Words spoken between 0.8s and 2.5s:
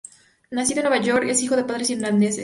Nueva York, es hijo de padres irlandeses.